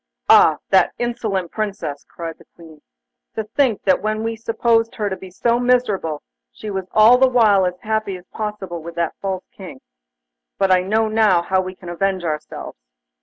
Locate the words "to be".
5.11-5.29